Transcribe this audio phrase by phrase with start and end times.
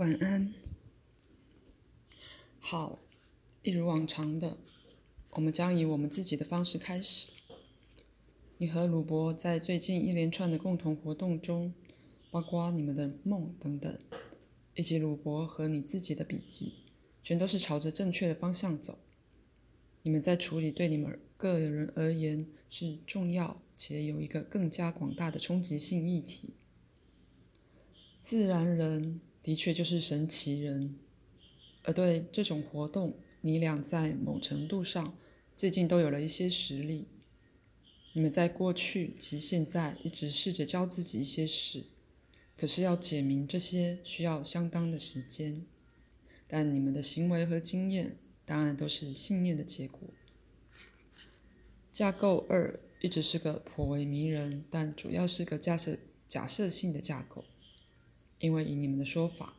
[0.00, 0.54] 晚安。
[2.58, 2.98] 好，
[3.62, 4.56] 一如往常的，
[5.32, 7.28] 我们将以我们自己的方式开始。
[8.56, 11.74] 你和鲁伯在最近一连串的共同活动中，
[12.30, 14.00] 包括你们的梦等等，
[14.74, 16.76] 以及鲁伯和你自己的笔记，
[17.22, 19.00] 全都是朝着正确的方向走。
[20.00, 26.54] 你们在处理对你们个人而言是重要且有一个更加广大的冲击性议题。
[28.18, 30.96] 自然人的确就是神奇人，
[31.82, 35.16] 而对这种活动，你俩在某程度上
[35.56, 37.08] 最近都有了一些实力。
[38.12, 41.84] 你们在过去及现在一直试着教自己一些事，
[42.56, 45.64] 可是要解明这些需要相当的时间。
[46.46, 50.00] 但你们的行为和经验当然都是信念的结果。
[51.92, 57.44] 架构二一直是个颇为迷人，但主要是个假设假设性的架构。
[58.40, 59.58] 因为以你们的说法，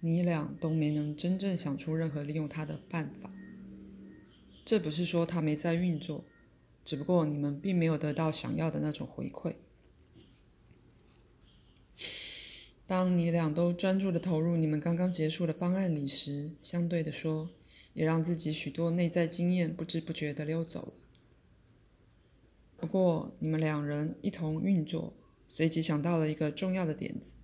[0.00, 3.30] 你俩都没能真正想出任何利用它的办法。
[4.64, 6.24] 这不是说它没在运作，
[6.84, 9.56] 只不过你们并没有得到想要的那种回馈。
[12.86, 17.50] 当你俩都专注的投入你们刚刚结束的方案里时，相对的说，
[17.94, 20.92] 也让自己许多内在经验不知不觉的溜走了。
[22.76, 25.14] 不过，你们两人一同运作，
[25.48, 27.34] 随即想到了一个重要的点子。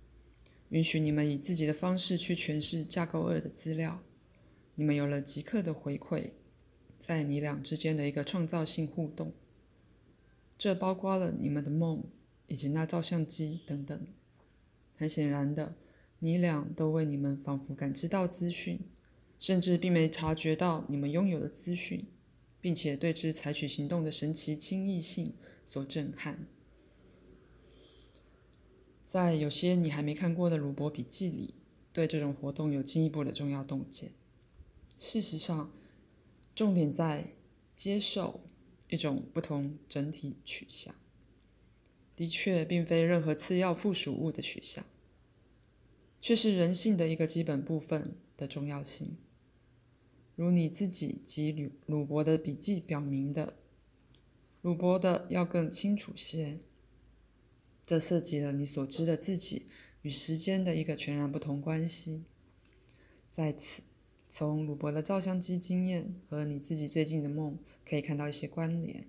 [0.69, 4.03] 允许你们以自己的方式去诠释架构二的资料，
[4.75, 6.31] 你们有了即刻的回馈，
[6.99, 9.33] 在你俩之间的一个创造性互动。
[10.57, 12.03] 这包括了你们的梦
[12.47, 14.07] 以及那照相机等等。
[14.93, 15.77] 很显然的，
[16.19, 18.79] 你俩都为你们仿佛感知到资讯，
[19.39, 22.05] 甚至并没察觉到你们拥有的资讯，
[22.61, 25.33] 并且对之采取行动的神奇轻易性
[25.65, 26.45] 所震撼。
[29.09, 31.55] 在有些你还没看过的鲁伯笔记里，
[31.91, 34.11] 对这种活动有进一步的重要洞见。
[34.99, 35.71] 事实上，
[36.53, 37.33] 重点在
[37.75, 38.41] 接受
[38.87, 40.93] 一种不同整体取向，
[42.15, 44.85] 的确并非任何次要附属物的取向，
[46.21, 49.17] 却是人性的一个基本部分的重要性。
[50.35, 53.55] 如你自己及鲁鲁伯的笔记表明的，
[54.61, 56.59] 鲁伯的要更清楚些。
[57.89, 59.65] 这涉及了你所知的自己
[60.03, 62.23] 与时间的一个全然不同关系。
[63.31, 63.81] 在此，
[64.27, 69.07] 从鲁伯的照相机经验和你自己最近的梦可以看到一些关联。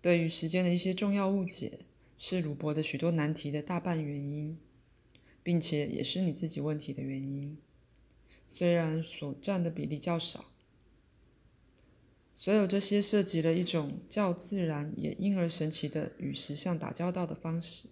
[0.00, 1.78] 对于时间的一些重要误解，
[2.18, 4.58] 是鲁伯的许多难题的大半原因，
[5.44, 7.56] 并且也是你自己问题的原因，
[8.48, 10.51] 虽然所占的比例较少。
[12.34, 17.88] 所有这些涉及了一种较自然也因而神奇的与实相打交道的方式，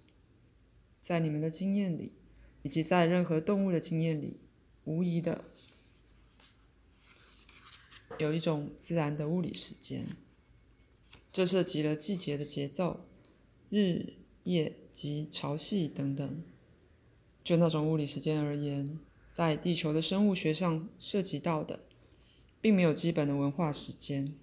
[1.01, 2.13] 在你们的经验里，
[2.63, 4.39] 以及在任何动物的经验里，
[4.85, 5.45] 无疑的
[8.19, 10.07] 有一种自然的物理时间。
[11.31, 13.07] 这涉及了季节的节奏、
[13.69, 14.15] 日
[14.45, 16.43] 夜及潮汐等等。
[17.45, 18.99] 就那种物理时间而言，
[19.31, 21.90] 在地球的生物学上涉及到的。
[22.61, 24.35] 并没有基本的文化时间，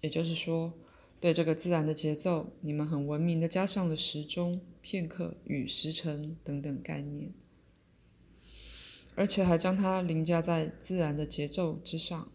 [0.00, 0.72] 也就是说，
[1.20, 7.32] 对这个自然的节奏，你们很文明的加上了时钟、片刻与时辰等等概念，
[9.14, 12.32] 而且还将它凌驾在自然的节奏之上。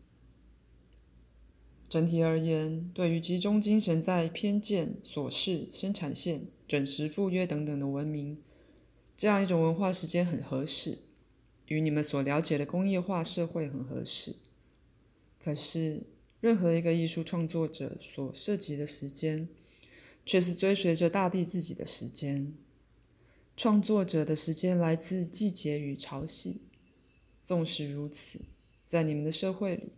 [1.90, 8.41] 整体而言，对于集中精神在偏见、琐事、生产线、准时赴约等等的文明，
[9.16, 11.00] 这样一种文化时间很合适，
[11.68, 14.38] 与你们所了解的工业化社会很合适。
[15.43, 16.07] 可是，
[16.39, 19.49] 任何一个艺术创作者所涉及的时间，
[20.25, 22.53] 却是追随着大地自己的时间。
[23.57, 26.59] 创作者的时间来自季节与潮汐。
[27.41, 28.39] 纵使如此，
[28.85, 29.91] 在你们的社会里，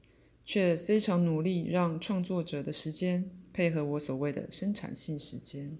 [0.43, 5.77] 却非常努力让创作者的时间配合我所谓的生产性时间。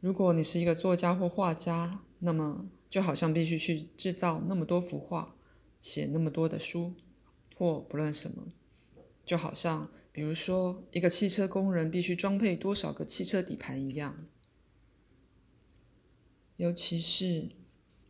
[0.00, 5.35] 如果你是一个作家或画家，那么就好像必须去制造那么多幅画。
[5.80, 6.94] 写那么多的书，
[7.56, 8.52] 或不论什么，
[9.24, 14.26] 就好像，比如说，一个汽车工人必须装配多少个汽车底盘一样。
[16.56, 17.50] 尤其是，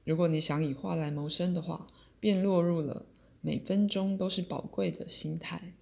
[0.05, 1.89] 如果你想以画来谋生的话，
[2.21, 3.07] 便落入了
[3.41, 5.75] 每分钟都是宝贵的心态。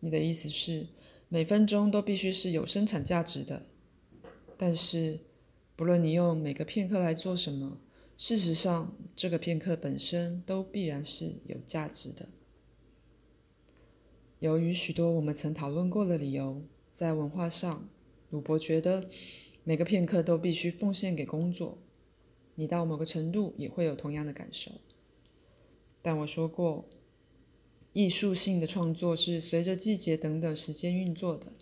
[0.00, 0.88] 你的意思是，
[1.28, 3.66] 每分钟都必须是有生产价值的。
[4.56, 5.20] 但是，
[5.74, 7.80] 不论你用每个片刻来做什么。
[8.22, 12.28] 事实上，这个片刻本身都必然是有价值的。
[14.38, 17.88] 由于许多我们曾讨论过的理由，在文化上，
[18.30, 19.08] 鲁伯觉得
[19.64, 21.78] 每个片刻都必须奉献给工作。
[22.54, 24.70] 你到某个程度也会有同样的感受。
[26.00, 26.88] 但我说过，
[27.92, 31.54] 艺术性的创作是随着季节等等时间运作的，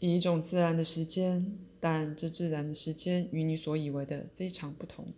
[0.00, 5.12] 以一种自然的时间，但这自然的时间与你所以为的非常不同。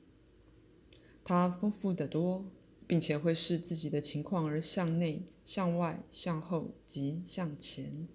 [1.22, 2.44] 它丰富得多，
[2.88, 8.08] 并且会视自己的情况而向内、向外、向后及向前。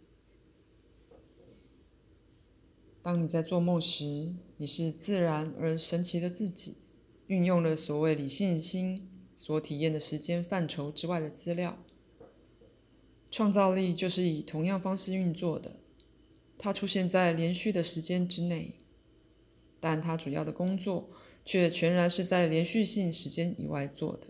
[3.02, 6.76] 当你在做梦时，你是自然而神奇的自己，
[7.28, 11.82] 运用了所谓理性心所体验的时间范畴之外的资料。
[13.30, 15.80] 创造力就是以同样方式运作的，
[16.62, 18.76] 它出现在连续的时间之内，
[19.80, 21.10] 但它主要的工作
[21.44, 24.28] 却全然是在连续性时间以外做的。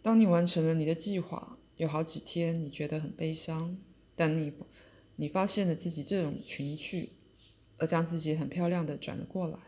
[0.00, 3.76] 当你完成了你的计划，有好几天你觉得很悲伤，
[4.16, 4.52] 但你。
[5.20, 7.10] 你发现了自己这种情绪，
[7.76, 9.58] 而将自己很漂亮的转了过来，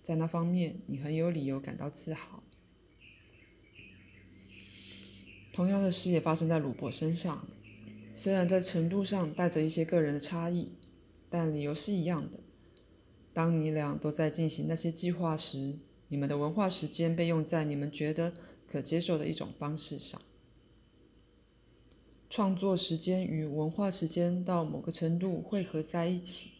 [0.00, 2.44] 在那方面你很有理由感到自豪。
[5.52, 7.48] 同样的事也发生在鲁伯身上，
[8.12, 10.72] 虽然在程度上带着一些个人的差异，
[11.28, 12.40] 但理由是一样的。
[13.32, 15.78] 当你俩都在进行那些计划时，
[16.08, 18.34] 你们的文化时间被用在你们觉得
[18.66, 20.20] 可接受的一种方式上。
[22.28, 26.50] 创作时间与文化时间到某个程度汇合在一起，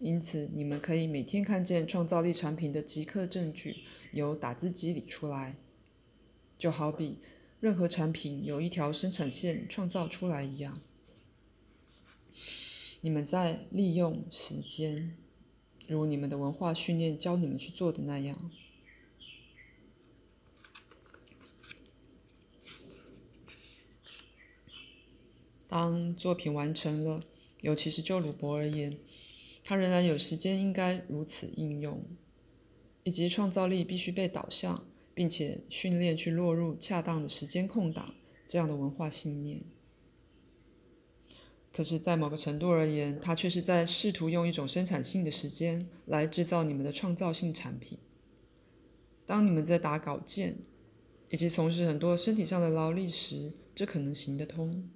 [0.00, 3.76] 因此你们可以每天看见创造力产品的即刻证据
[4.12, 5.56] 由打字机里出来，
[6.56, 7.18] 就好比
[7.60, 10.80] 任何产品有一条生产线创造出来一样。
[13.00, 15.16] 你们在利用时间，
[15.86, 18.50] 如你们的文化训练教你们去做的那样。
[25.68, 27.22] 当作品完成了，
[27.60, 28.98] 尤其是就鲁伯而言，
[29.62, 32.02] 他仍然有时间应该如此应用，
[33.04, 38.14] 以及创造力必须被导向，并且训练去落入恰当的时间空档
[38.46, 39.64] 这样的文化信念。
[41.72, 47.98] 可是，在某个程度而言，他却是在试图用一种生产性的时间来制造你们的创造性产品。
[49.26, 50.58] 当你们在打稿件
[51.30, 54.88] 以及从事很多身体上的劳力时，这可能行得通。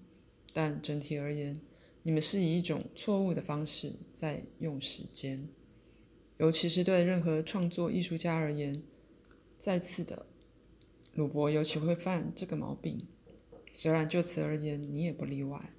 [0.52, 1.60] 但整体而言，
[2.04, 5.48] 你们是以一种错误的方式在用时间，
[6.36, 8.84] 尤其是对任何创作艺术家而言。
[9.62, 10.26] 再次的，
[11.14, 13.06] 鲁伯尤其会犯这个毛病。
[13.72, 15.72] 虽然就此而言，你也不例外。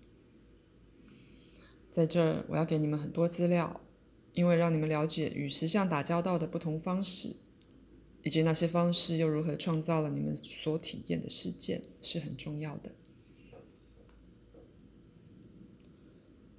[1.92, 3.82] 在这儿，我要给你们很多资料，
[4.32, 7.36] 因为让你们了解与石像打交道的不同方式，
[8.22, 12.94] 以及那些方式又如何创造了你们所体验的事件，是很重要的。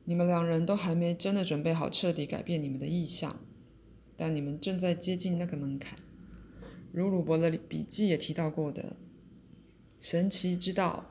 [0.05, 3.41] 你们两人都还没真的准备好彻底改变你们的意向，
[4.15, 5.99] 但你们正在接近那个门槛。
[6.95, 8.97] 如鲁伯的笔记也提到过的，
[9.99, 11.11] 神奇之道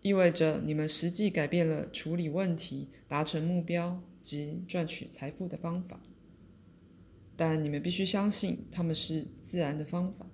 [0.00, 6.00] 意味着你们实际改变了处理问题、达成目标及赚取财富的方法。
[7.34, 10.30] 但你们必须相信，他们是自然的方法。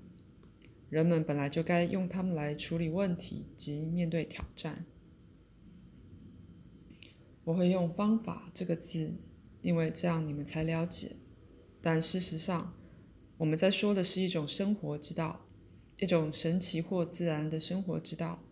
[0.91, 4.85] 人们本来就该用它们来处理问题及面对挑战。
[7.45, 9.15] 我会用“方法”这个字，
[9.63, 11.13] 因为这样你们才了解。
[11.81, 12.75] 但事实上，
[13.43, 15.49] 我们在说的是一种生活之道，
[15.99, 18.45] 一种神奇或自然的生活之道。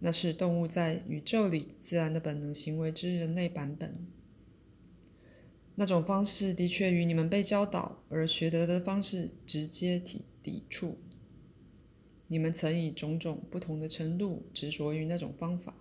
[0.00, 4.06] 那是动物在宇宙里自然的本能行为之人类版本。
[5.76, 10.98] 那种方式的确与你们被教导而学得的方式直接抵抵触。
[12.26, 15.74] 你们曾以种种不同的程度执着于那种方法。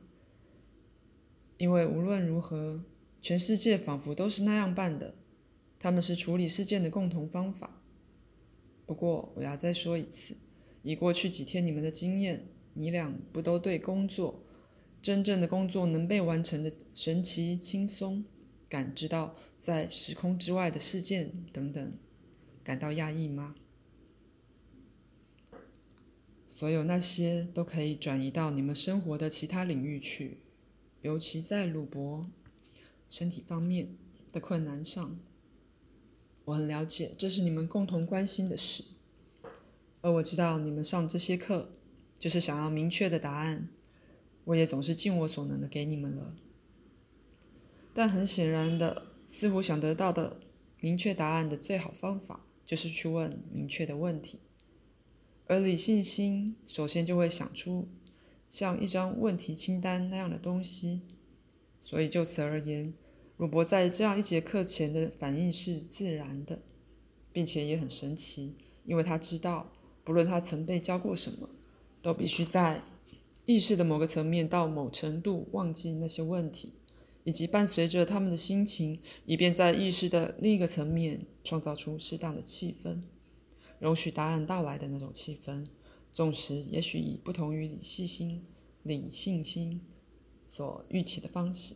[1.57, 2.85] 因为无论如何，
[3.21, 5.15] 全世界仿佛都是那样办的，
[5.77, 7.81] 他们是处理事件的共同方法。
[8.85, 10.35] 不过，我要再说一次，
[10.81, 14.43] 以过去几天你们的经验，你俩不都对工作，
[15.01, 18.25] 真正的工作能被完成的神奇轻松，
[18.67, 21.93] 感知到在时空之外的事件等等，
[22.63, 23.55] 感到压抑吗？
[26.47, 30.39] 所有那些都可以转移到你们生活的其他领域去。
[31.01, 32.29] 尤其在鲁伯
[33.09, 33.97] 身体方面
[34.31, 35.19] 的困难上，
[36.45, 38.83] 我很了解，这是你们共同关心的事。
[40.01, 41.69] 而我知道你们上这些课
[42.19, 43.69] 就是想要明确的答案，
[44.45, 46.35] 我也总是尽我所能的给你们了。
[47.93, 50.41] 但很显然的，似乎想得到的
[50.81, 54.39] 明确答案的最好方法，就是去问明确的问题。
[55.47, 57.87] 而理性心首先就会想出。
[58.49, 61.01] 像一张问题清单那样的东西，
[61.81, 62.93] 所以就此而言，
[63.37, 66.59] 鲁伯在这样一节课前的反应是自然的。
[67.35, 69.73] 并且也很神奇，因为他知道，
[70.03, 71.49] 不论他曾被教过什么，
[71.99, 72.83] 都必须在
[73.45, 76.73] 意识的某个层面到某程度忘记那些问题，
[77.23, 83.01] 以及伴随着他们的心情，以便在意识的另一个层面创造出适当的气氛，
[83.79, 85.65] 容许答案到来的那种气氛，
[86.11, 88.45] 纵使也许以不同于理性心、
[88.83, 89.81] 理性心
[90.47, 91.73] 所预期的方式。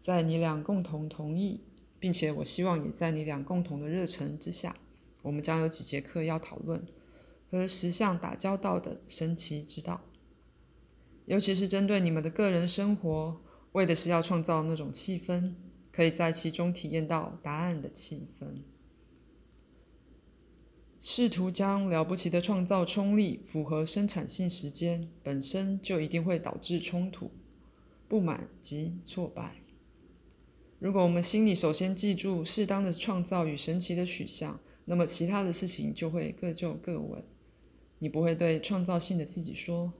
[0.00, 1.60] 在你俩共同同意，
[1.98, 4.74] 并且我希望也在你俩共同的热忱之下，
[5.20, 6.86] 我们将有几节课要讨论
[7.50, 10.00] 和实相打交道的神奇之道，
[11.26, 13.42] 尤其是针对你们的个人生活，
[13.72, 15.52] 为的是要创造那种气氛，
[15.92, 18.62] 可以在其中体验到答案的气氛。
[20.98, 27.30] 试图将了不起的创造冲力符合生产性时间，本身就一定会导致冲突、
[28.06, 29.59] 不满及挫败。
[30.80, 37.22] 如果我们心里首先记住适当的创造与神奇的取向，那么其他的事情就会各就各位。
[37.98, 39.92] 你不会对创造性的自己说：“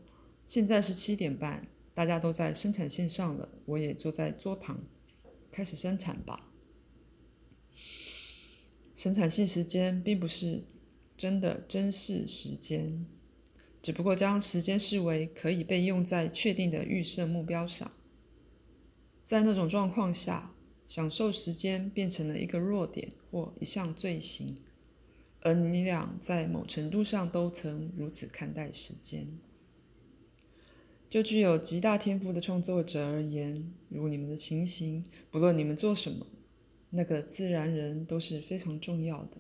[0.49, 4.81] 现在是七点半，大家都在生产线上了，我也坐在桌旁，
[5.53, 6.51] 开始生产吧。”
[8.97, 10.65] 生产性时间并不是
[11.15, 13.05] 真的真实时间，
[13.83, 17.93] 只不过将时间视为可以被用在确定的预设目标上。
[19.23, 20.55] 在那种状况下。
[20.91, 24.57] 享受时间变成了一个弱点或一项罪行，
[25.39, 29.39] 而你俩在某程度上都曾如此看待时间。
[31.09, 36.27] 就具有极大天赋的创作者而言，如你们的情形，不论你们做什么，
[36.91, 39.37] 那个自然人都是非常重要的。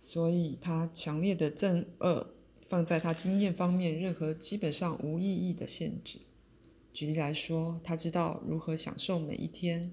[0.00, 2.34] 所以，他强烈的憎恶
[2.66, 6.18] 放在他经验方面任何基本上无意义的限制。
[6.92, 9.92] 举例来说，他知道如何享受每一天，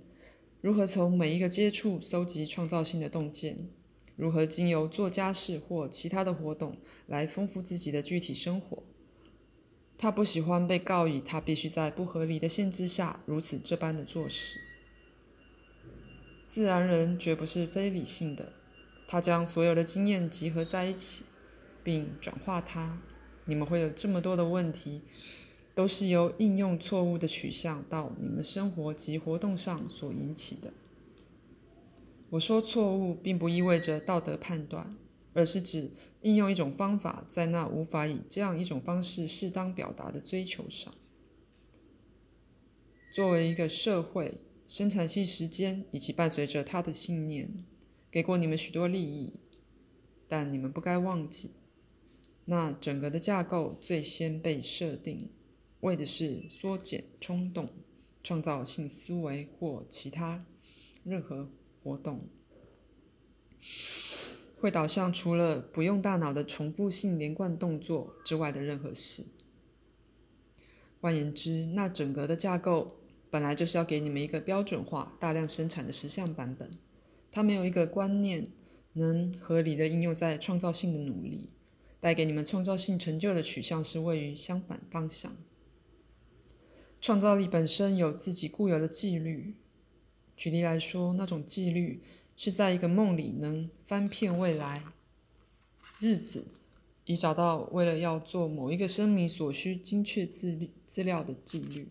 [0.62, 3.70] 如何从每一个接触搜集创造性的洞见，
[4.16, 8.84] 如何经由做家事或其他的活动来丰富自己的具体生活。
[9.98, 14.60] 他不喜欢被告以他必须在不合理的限制下如此这般的做事。
[16.48, 18.54] 自然人绝不是非理性的，
[19.08, 21.24] 他将所有的经验集合在一起，
[21.84, 23.02] 并转化它。
[23.46, 25.02] 你们会有这么多的问题。
[25.78, 30.74] 都是由应用错误的取向到你们生活及活动上所引起的。
[32.32, 34.98] 我说错误，并不意味着道德判断，
[35.34, 35.92] 而是指
[36.24, 40.92] 应用一种方法在那无法以这样一种方式适当表达的追求上。
[43.12, 47.64] 作为一个社会，生产性时间以及伴随着它的信念，
[48.10, 49.34] 给过你们许多利益，
[50.28, 51.52] 但你们不该忘记，
[52.46, 55.30] 那整个的架构最先被设定。
[55.82, 57.70] 为的是缩减冲动、
[58.24, 60.46] 创造性思维或其他
[61.04, 61.50] 任何
[61.84, 62.28] 活动，
[64.60, 69.24] 会导向除了不用大脑的重复性连贯动作之外的任何事。
[71.00, 72.98] 换言之，那整个的架构
[73.30, 76.72] 本来就是要给你们一个标准化、大量生产的实像版本。
[77.32, 78.48] 它没有一个观念
[78.94, 81.52] 能合理的应用在创造性的努力，
[82.00, 85.38] 带给你们创造性成就的取向是位于相反方向。
[87.00, 89.56] 创造力本身有自己固有的纪律。
[90.36, 92.02] 举例来说，那种纪律
[92.36, 94.84] 是在一个梦里能翻遍未来
[96.00, 96.46] 日子，
[97.06, 101.90] 以找到为了要做某一个声明所需精确资资料的纪律。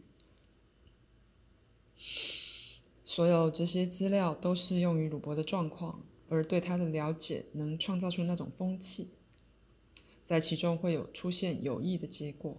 [3.02, 9.12] 所有这些资料都适用于鲁伯的状况，而对他的了解能创造出那种风气，
[10.24, 12.56] 在其中会有出现有益的结果。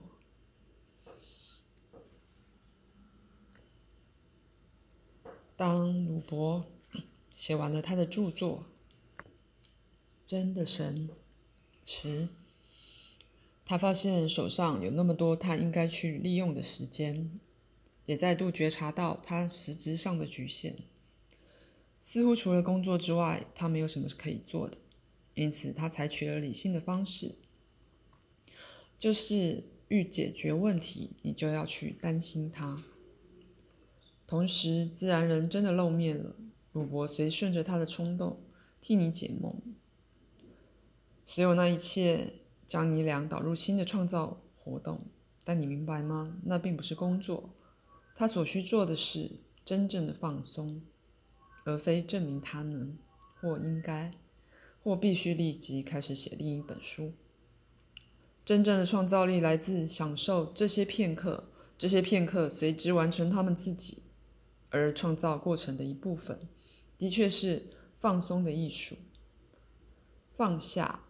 [5.58, 6.68] 当鲁伯
[7.36, 8.68] 写完了他的著作
[10.24, 11.10] 《真的神》
[11.84, 12.30] 时，
[13.66, 17.40] 他发现手上有那么多他应该去利用的时间，
[18.06, 20.76] 也再度觉察到他实质上的局限。
[22.00, 24.78] 似乎除了工作之外，他没有什么可以做的。
[25.34, 27.34] 因此，他采取了理性的方式，
[29.00, 32.84] 就是欲解决问题，你就要去担心它。
[34.28, 36.36] 同时，自然人真的露面了。
[36.74, 38.42] 鲁伯随顺着他的冲动，
[38.82, 39.56] 替你解梦。
[41.26, 42.34] 所有那一切
[42.68, 45.00] 将你俩导入新的创造活动，
[45.46, 46.38] 但你明白吗？
[46.44, 47.52] 那并不是工作。
[48.14, 50.82] 他所需做的是真正的放松，
[51.64, 52.98] 而非证明他能
[53.40, 54.12] 或应该
[54.84, 57.14] 或必须立即开始写另一本书。
[58.44, 64.04] 真正的创造力来自享受这些片刻，这些片刻随之完成他们自己。
[64.78, 66.48] 而创造过程的一部分，
[66.98, 67.68] 的确是
[68.00, 68.96] 放松的艺术。
[70.36, 71.04] 放下，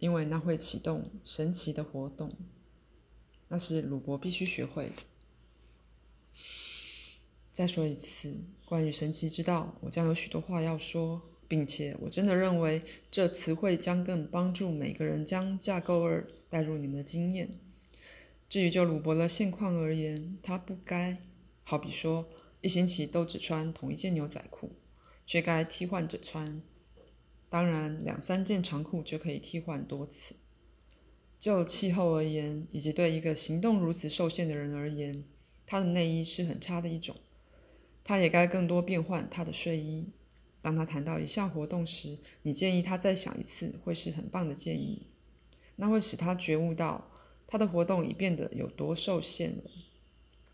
[0.00, 2.36] 因为那会启动神奇的活动。
[3.48, 4.94] 那是鲁伯必须学会的。
[7.52, 17.60] 再说一次，关于神奇之道，我将有许多话要说，并且我真的认为这词汇将更帮助每个人将架构二带入你们的经验。
[18.48, 21.22] 至于就鲁伯的现况而言，他不该，
[21.62, 22.26] 好比说，
[22.64, 24.72] 一星期都只穿同一件牛仔裤，
[25.26, 26.62] 却该替换着穿。
[27.50, 30.36] 当然，两三件长裤就可以替换多次。
[31.38, 35.24] 就气候而言，以及对一个行动如此受限的人而言，
[35.66, 37.14] 他的内衣是很差的一种。
[38.02, 40.08] 他也该更多变换他的睡衣。
[40.62, 45.10] 当他谈到一项活动时，你建议他再想一次，会是很棒的建议。
[45.76, 47.10] 那会使他觉悟到
[47.46, 49.64] 他的活动已变得有多受限了。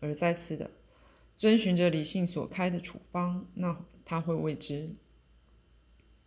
[0.01, 0.71] 而再次的，
[1.41, 4.93] 遵循着理性所开的处方，那他会为之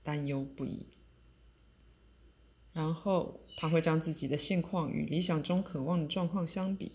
[0.03, 0.89] 担忧不已。
[2.73, 6.91] 然后他会将自己的现况与理想中渴望的状况相比，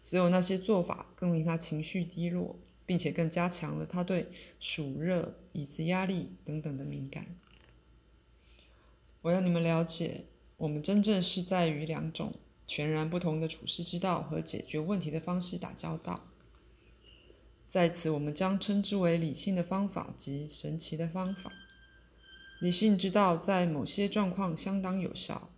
[0.00, 2.58] 所有那些做法更令他情绪低落。
[2.86, 7.36] 并且更加强了他对暑热、椅子压力等等的敏感。
[9.20, 10.24] 我要你们了解，
[10.56, 16.27] 我们真正是在于两种全然不同的处世之道和解决问题的方式打交道。
[17.68, 21.52] 在此，我们将称之为理性的方法及神奇的方法。
[22.60, 25.50] 理性之道在某些状况相当有效，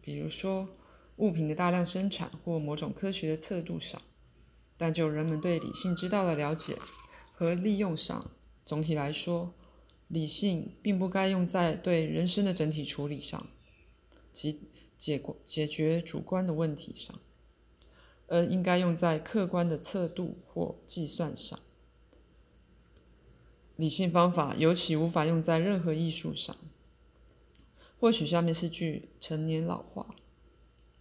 [0.00, 0.70] 比如说
[1.16, 4.00] 物品的大量生产或某种科学的测度上。
[4.78, 6.78] 但就人们对理性之道的了解
[7.34, 8.30] 和利用上，
[8.64, 9.52] 总体来说，
[10.08, 13.46] 理性并不该用在对人生的整体处理上，
[14.32, 14.62] 及
[14.96, 17.20] 解解决主观的问题上，
[18.30, 21.60] 而应该用在客观的测度或计算上。
[23.76, 26.56] 理性方法尤其无法用在任何艺术上。
[28.00, 30.14] 或许下面是句陈年老话，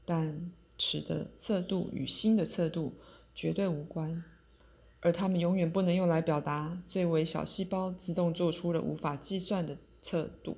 [0.03, 2.95] 但尺的测度与心的测度。
[3.31, 4.25] 绝对无关，
[4.99, 10.57] 而它们永远不能用来表达最为小细胞自动做出了无法计算的测度。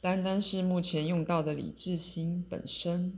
[0.00, 3.16] 单单是目前用到的理智心本身，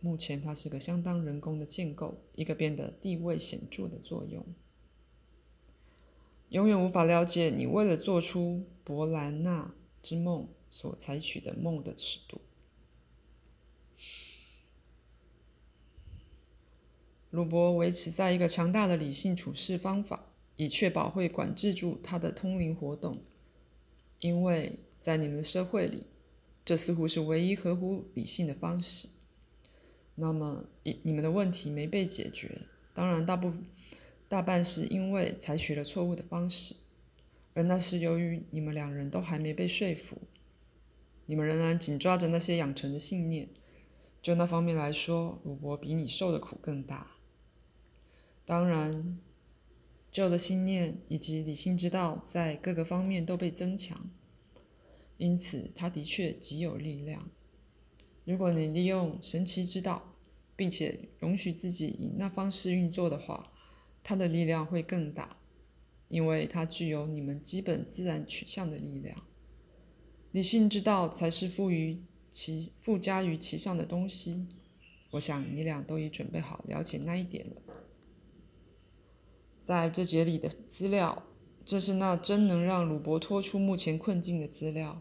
[0.00, 4.44] 目前它是个相当人工的建构，一个变得地位显著的作用，
[6.50, 12.40] 永远无法了解你为了做出伯兰纳之梦所采取的梦的尺度。
[17.30, 23.24] 鲁伯维持在一个强大的理性处事方法，以确保会管制住他的通灵活动，
[24.20, 26.04] 因为在你们的社会里，
[26.64, 29.08] 这似乎是唯一合乎理性的方式。
[30.16, 32.62] 那么，你你们的问题没被解决，
[32.94, 33.52] 当然大部
[34.28, 36.74] 大半是因为采取了错误的方式，
[37.54, 40.22] 而那是由于你们两人都还没被说服，
[41.26, 43.48] 你们仍然紧抓着那些养成的信念。
[44.22, 47.12] 就那方面来说，鲁伯比你受的苦更大。
[48.44, 49.18] 当然，
[50.10, 54.10] 旧的信念以及理性之道在各个方面都被增强，
[55.18, 57.30] 因此他的确极有力量。
[58.26, 60.12] 如果你利用神奇之道，
[60.56, 63.52] 并且容许自己以那方式运作的话，
[64.02, 65.36] 它的力量会更大，
[66.08, 69.22] 因为它具有你们基本自然取向的力量。
[70.32, 74.48] 理性之道才是赋予其附加于其上的东西。
[75.12, 77.62] 我想你俩都已准备好了解那一点了。
[79.60, 81.22] 在这节里的资料，
[81.64, 85.00] 这是那真能让鲁伯脱出目前困境的资料。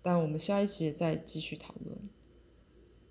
[0.00, 2.08] 但我们下一节再继续讨论。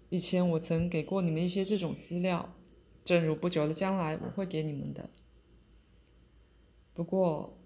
[0.10, 2.56] 以前我曾给过你们一些这种资料，
[3.04, 5.10] 正如不久的将来我会给你们的。
[6.94, 7.58] 不过，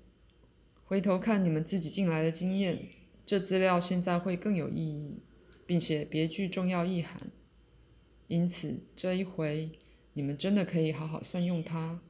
[0.86, 2.90] 回头看你们自己进来的经验，
[3.26, 5.24] 这资料现在会更有意义，
[5.66, 7.32] 并且别具重要意涵。
[8.28, 9.72] 因此，这一回
[10.14, 12.02] 你们真的可以好好善用它。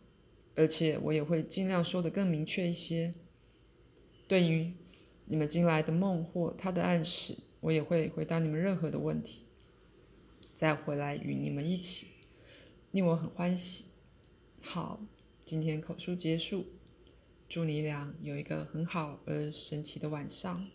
[0.55, 3.13] 而且我也会尽量说得更明确一些。
[4.27, 4.73] 对于
[5.25, 9.45] 你们进来的梦或他的暗示，我也会回答你们任何的问题，
[10.59, 12.07] 再回来与你们一起，
[12.91, 13.85] 令我很欢喜。
[14.61, 14.99] 好，
[15.45, 16.65] 今天口述结束，
[17.47, 20.67] 祝你俩有一个很好而神奇的晚上。